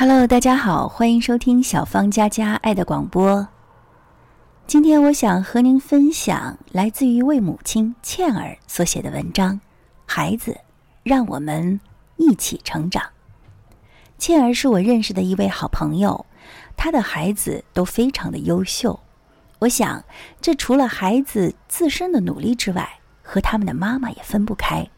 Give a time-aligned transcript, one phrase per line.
[0.00, 3.48] Hello，大家好，欢迎收听小芳佳佳爱的广播。
[4.64, 9.54] 今天我想和您分享来自于一位母亲倩儿所写的文章
[10.06, 10.56] 《孩子，
[11.02, 11.80] 让我们
[12.16, 13.02] 一起成长》。
[14.18, 16.24] 倩儿是我认识的一位好朋友，
[16.76, 19.00] 她的孩子都非常的优秀。
[19.58, 20.04] 我想，
[20.40, 22.88] 这除了孩子自身的努力之外，
[23.20, 24.88] 和他们的妈妈也分不开，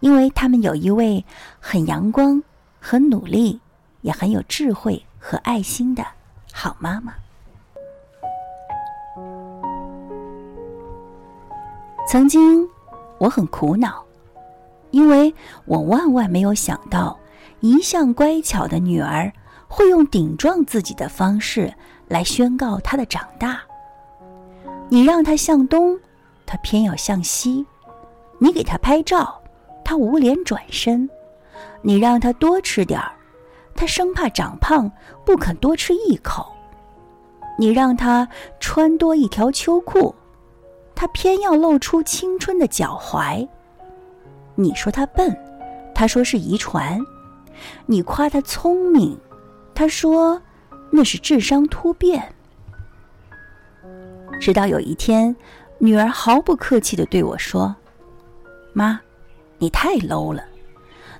[0.00, 1.24] 因为他们有一位
[1.58, 2.42] 很阳光、
[2.78, 3.58] 很努力。
[4.02, 6.04] 也很有智慧和爱心的
[6.52, 7.14] 好妈妈。
[12.08, 12.68] 曾经
[13.18, 14.04] 我很苦恼，
[14.90, 15.32] 因为
[15.64, 17.16] 我万万没有想到，
[17.60, 19.32] 一向乖巧的女儿
[19.68, 21.72] 会用顶撞自己的方式
[22.08, 23.60] 来宣告她的长大。
[24.88, 25.96] 你让她向东，
[26.44, 27.64] 她偏要向西；
[28.38, 29.40] 你给她拍照，
[29.84, 31.08] 她捂脸转身；
[31.82, 33.12] 你让她多吃点儿。
[33.80, 34.92] 他生怕长胖，
[35.24, 36.54] 不肯多吃一口。
[37.58, 38.28] 你让他
[38.60, 40.14] 穿多一条秋裤，
[40.94, 43.48] 他偏要露出青春的脚踝。
[44.54, 45.34] 你说他笨，
[45.94, 46.98] 他说是遗传；
[47.86, 49.18] 你夸他聪明，
[49.74, 50.42] 他说
[50.90, 52.34] 那是智商突变。
[54.38, 55.34] 直到有一天，
[55.78, 57.74] 女儿毫不客气的对我说
[58.74, 59.00] ：“妈，
[59.56, 60.44] 你太 low 了。”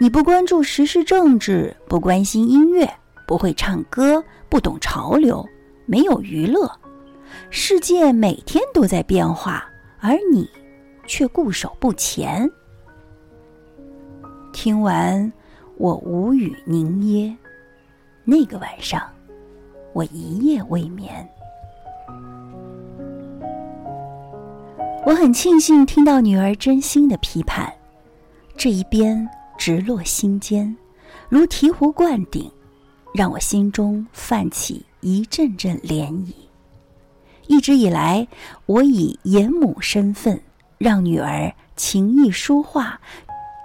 [0.00, 2.88] 你不关注时事政治，不关心音乐，
[3.28, 5.46] 不会唱歌，不懂潮流，
[5.86, 6.68] 没有娱乐。
[7.48, 9.64] 世界每天都在变化，
[10.00, 10.50] 而你
[11.06, 12.50] 却固守不前。
[14.52, 15.32] 听完，
[15.76, 17.36] 我无语凝噎。
[18.24, 19.00] 那个晚上，
[19.92, 21.26] 我一夜未眠。
[25.06, 27.72] 我很庆幸听到女儿真心的批判，
[28.56, 29.28] 这一边。
[29.64, 30.76] 直落心间，
[31.30, 32.52] 如醍醐灌顶，
[33.14, 36.34] 让我心中泛起一阵阵涟漪。
[37.46, 38.28] 一直以来，
[38.66, 40.38] 我以严母身份，
[40.76, 43.00] 让女儿琴艺书画、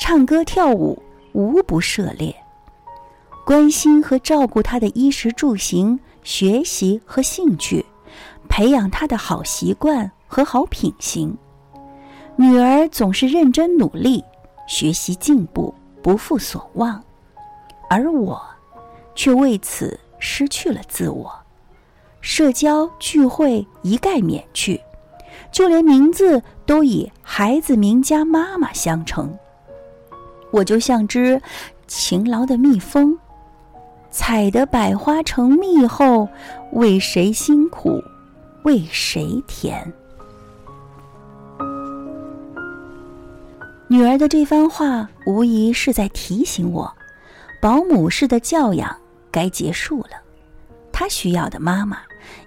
[0.00, 1.00] 唱歌跳舞
[1.32, 2.34] 无不涉猎，
[3.46, 7.86] 关心和照顾她的衣食住行、学习和兴趣，
[8.48, 11.38] 培养她的好习惯和好品行。
[12.34, 14.24] 女儿总是认真努力。
[14.66, 15.74] 学习进步，
[16.04, 17.02] 不负所望，
[17.88, 18.38] 而我
[19.14, 21.34] 却为此失去了自我。
[22.20, 24.82] 社交聚会一概免去，
[25.50, 29.34] 就连名字都以孩子名加妈妈相称。
[30.50, 31.40] 我就像只
[31.86, 33.18] 勤劳的蜜蜂，
[34.10, 36.28] 采得百花成蜜后，
[36.72, 38.02] 为谁辛苦，
[38.64, 39.90] 为谁甜。
[43.86, 46.92] 女儿的这番话，无疑是在提醒我，
[47.60, 48.96] 保姆式的教养
[49.30, 50.10] 该结束了。
[50.90, 51.98] 她需要的妈妈，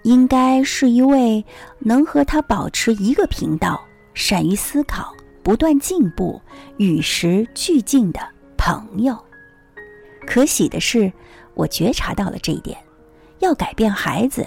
[0.04, 1.46] 应该是一位
[1.80, 3.80] 能和她保持一个频道、
[4.14, 6.42] 善于思考、不断进步、
[6.78, 8.20] 与时俱进的
[8.58, 9.18] 朋友。
[10.26, 11.12] 可喜的是，
[11.54, 12.78] 我觉察到了这一点。
[13.40, 14.46] 要改变孩子，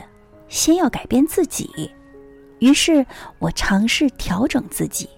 [0.48, 1.90] 先要改变自己。
[2.58, 3.06] 于是
[3.38, 5.08] 我尝试调整自己，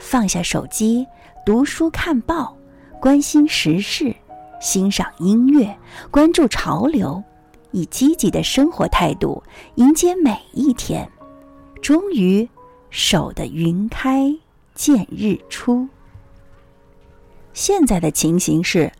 [0.00, 1.06] 放下手机。
[1.46, 2.56] 读书看报，
[3.00, 4.14] 关心时事，
[4.60, 5.78] 欣赏音乐，
[6.10, 7.22] 关注潮流，
[7.70, 9.42] 以积极的生活态度
[9.76, 11.08] 迎接每一天。
[11.80, 12.48] 终于，
[12.90, 14.36] 守得云开
[14.74, 15.88] 见日出。
[17.52, 18.92] 现在的情形是，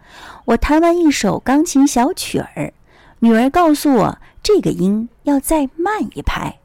[0.45, 2.73] 我弹完一首钢琴小曲儿，
[3.19, 6.59] 女儿告诉我这个音要再慢一拍。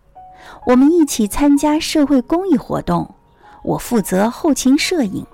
[0.68, 3.15] 我们一起参加社会公益活动，
[3.66, 5.26] 我负责后勤摄影。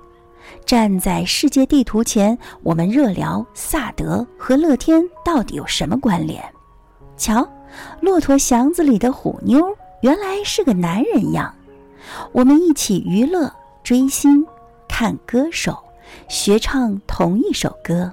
[0.65, 6.43] 站在世界地图前，我们热聊萨德和乐天到底有什么关联？
[7.17, 7.47] 瞧，
[7.99, 9.63] 骆驼祥子里的虎妞
[10.01, 11.53] 原来是个男人样。
[12.31, 13.51] 我们一起娱乐、
[13.83, 14.45] 追星、
[14.87, 15.77] 看歌手、
[16.27, 18.11] 学唱同一首歌。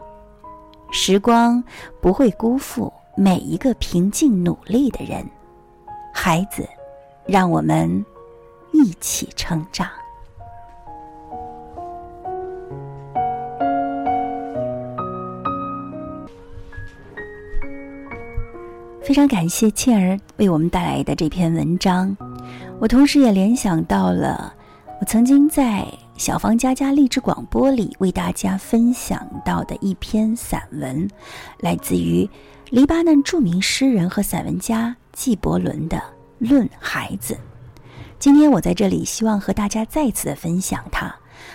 [0.91, 1.62] 时光
[2.00, 5.25] 不会辜负每一个平静努力的人。
[6.14, 6.69] 孩子，
[7.26, 8.05] 让我们
[8.73, 9.88] 一起成长。
[19.08, 22.14] 非常感谢倩儿为我们带来的这篇文章，
[22.78, 24.52] 我同时也联想到了
[25.00, 25.87] 我曾经在
[26.19, 31.08] 小芳家家励志广播里为大家分享到的一篇散文，
[31.60, 32.28] 来自于
[32.69, 35.96] 黎巴嫩著名诗人和散文家纪伯伦的
[36.38, 37.32] 《论孩子》。
[38.19, 41.11] 今天我在这里希望和大家再次的分享它，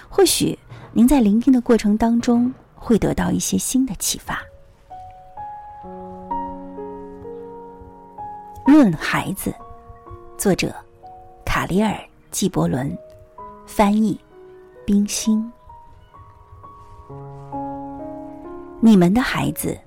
[0.09, 0.57] 或许
[0.91, 4.41] 您在聆听的过程当中会得到一些新的启发。
[8.65, 9.54] 论孩子，
[10.38, 10.74] 作者
[11.45, 11.92] 卡里尔·
[12.31, 12.98] 纪伯伦，
[13.65, 14.18] 翻译
[14.86, 15.51] 冰心。
[18.80, 19.77] 你们的孩子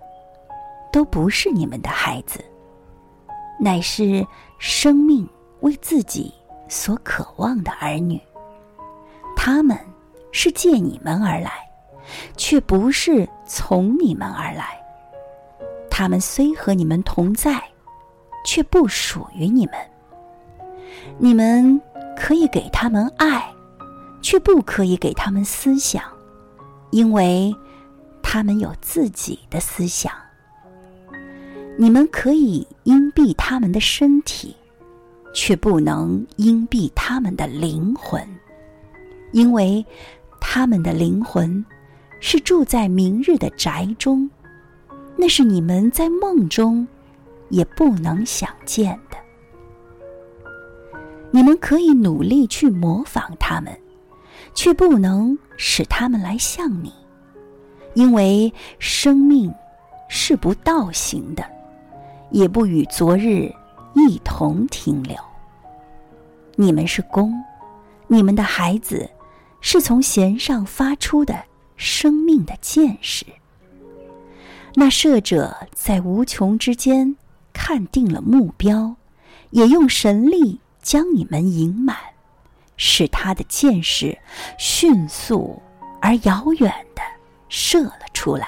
[0.92, 2.44] 都不是你们的孩子，
[3.58, 4.26] 乃是
[4.58, 5.26] 生命
[5.60, 6.32] 为自己
[6.68, 8.20] 所渴望的儿女。
[9.34, 9.78] 他们
[10.32, 11.50] 是借你们而来，
[12.36, 14.78] 却不是从你们而来。
[15.90, 17.62] 他们虽和你们同在，
[18.46, 19.74] 却不属于你们。
[21.18, 21.78] 你们
[22.16, 23.46] 可以给他们爱，
[24.22, 26.02] 却不可以给他们思想，
[26.90, 27.54] 因为。
[28.28, 30.12] 他们有自己的思想，
[31.78, 34.54] 你们可以荫蔽他们的身体，
[35.32, 38.20] 却不能荫蔽他们的灵魂，
[39.30, 39.86] 因为
[40.40, 41.64] 他们的灵魂
[42.20, 44.28] 是住在明日的宅中，
[45.16, 46.86] 那是你们在梦中
[47.48, 49.16] 也不能想见的。
[51.30, 53.76] 你们可以努力去模仿他们，
[54.54, 56.92] 却不能使他们来像你。
[57.94, 59.52] 因为生命
[60.08, 61.44] 是不倒行的，
[62.30, 63.50] 也不与昨日
[63.94, 65.16] 一同停留。
[66.56, 67.32] 你们是弓，
[68.06, 69.08] 你们的孩子
[69.60, 71.42] 是从弦上发出的
[71.76, 73.24] 生命的箭矢。
[74.74, 77.16] 那射者在无穷之间
[77.68, 78.94] 看定了目标，
[79.50, 81.96] 也用神力将你们引满，
[82.76, 84.16] 使他的箭矢
[84.56, 85.60] 迅速
[86.00, 87.02] 而遥远的。
[87.48, 88.46] 射了出来，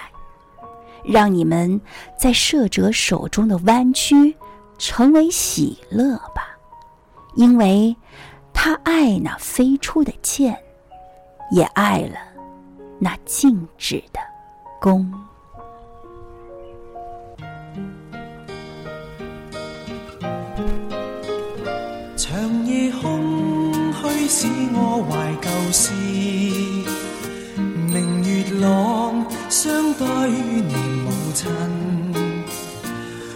[1.04, 1.80] 让你们
[2.16, 4.36] 在射者手中的弯曲
[4.78, 6.56] 成为喜乐吧，
[7.34, 7.96] 因为
[8.52, 10.56] 他爱那飞出的箭，
[11.50, 12.20] 也爱了
[13.00, 14.20] 那静止的
[14.80, 15.12] 弓。
[24.28, 25.90] 使我怀旧事。
[27.90, 31.50] 明月朗相对念母亲，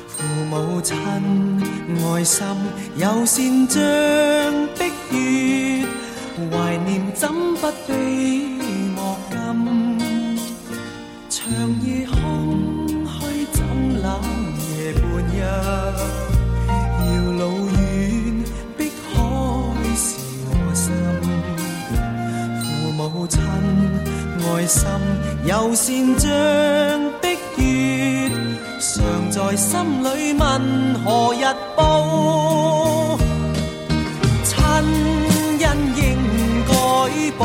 [0.06, 0.94] 父母亲
[2.04, 2.46] 爱心
[2.96, 3.80] 有善像
[4.76, 4.84] 碧
[5.16, 5.86] 月，
[6.50, 7.90] 怀念怎不悲
[8.94, 9.38] 莫禁？
[11.30, 11.40] 长
[11.82, 13.64] 夜空虚怎
[14.02, 14.20] 冷
[14.68, 15.02] 夜半
[15.32, 15.40] 日，
[17.08, 17.42] 遥老
[24.54, 24.84] 爱心
[25.46, 26.30] 又善像
[27.22, 28.30] 碧月，
[28.78, 30.44] 常在心里问
[31.02, 31.42] 何日
[31.74, 33.16] 报？
[34.44, 34.52] 亲
[35.58, 35.66] 恩
[35.96, 36.04] 应
[36.68, 36.70] 该
[37.38, 37.42] 报，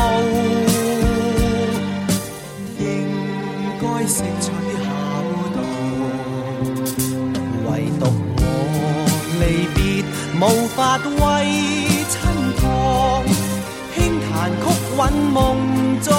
[2.77, 2.83] 应
[3.79, 4.51] 该识取
[4.83, 4.85] 孝
[5.55, 5.57] 道。
[7.67, 7.69] 唯
[8.01, 8.03] 独
[8.37, 8.43] 我
[9.39, 9.41] 离
[9.73, 9.79] 别，
[10.41, 10.43] 无
[10.75, 10.77] 法
[11.21, 11.25] 为
[12.09, 12.13] 亲
[12.57, 13.23] 托，
[13.95, 14.65] 轻弹曲
[14.97, 15.01] 韵
[15.31, 15.35] 梦
[16.01, 16.11] 中。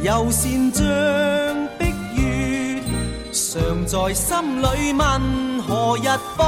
[0.00, 0.86] 又善像
[1.76, 2.80] 碧月，
[3.32, 6.06] 常在心里问何日
[6.36, 6.46] 报。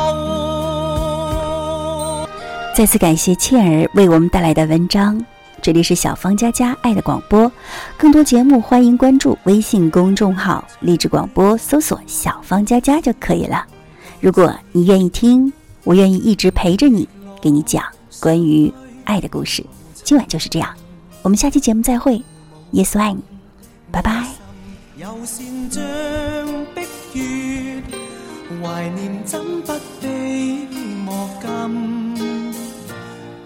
[2.76, 5.20] 再次感谢倩儿为我们带来的文章。
[5.60, 7.50] 这里是小芳佳佳爱的广播，
[7.98, 13.66] 更多节目欢迎关注微信公众号“励志广播”，搜索“小芳佳佳”就可以了。
[14.20, 17.08] 如果你愿意听，我愿意一直陪着你，
[17.42, 17.82] 给你讲
[18.20, 18.72] 关于
[19.04, 19.66] 爱的故事。
[20.04, 20.72] 今晚就是这样，
[21.22, 22.22] 我们下期节目再会。
[22.70, 23.20] 耶稣爱你。
[23.92, 24.26] 拜拜。
[24.96, 25.82] 有善像
[26.74, 26.82] 碧
[27.14, 27.82] 月，
[28.62, 30.66] 怀念怎不悲
[31.04, 31.48] 莫禁？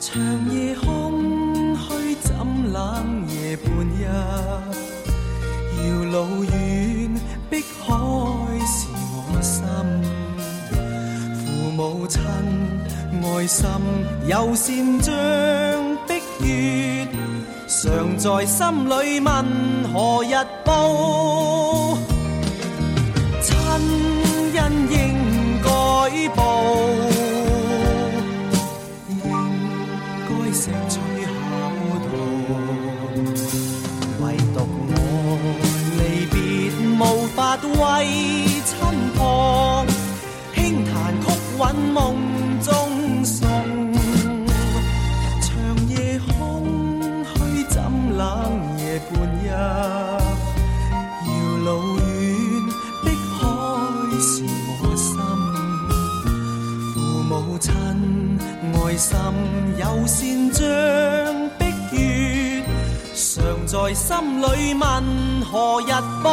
[0.00, 2.34] 长夜空虚怎
[2.72, 4.04] 冷夜半日？
[5.78, 6.52] 遥路远，
[7.48, 7.94] 碧海
[8.66, 9.64] 是我心。
[11.36, 12.20] 父母亲
[13.22, 13.64] 爱心，
[14.26, 15.63] 有善像。
[18.16, 19.44] 在心里问
[19.92, 21.83] 何日报？
[58.74, 59.16] 爱心
[59.78, 60.64] 有善像
[61.58, 62.64] 碧月，
[63.14, 64.82] 常在心里问
[65.42, 66.30] 何日报？